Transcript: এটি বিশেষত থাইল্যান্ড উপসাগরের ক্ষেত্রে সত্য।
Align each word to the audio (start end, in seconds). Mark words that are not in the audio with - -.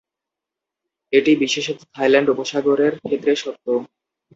এটি 1.13 1.31
বিশেষত 1.43 1.77
থাইল্যান্ড 1.93 2.27
উপসাগরের 2.33 2.93
ক্ষেত্রে 3.01 3.33
সত্য। 3.35 3.65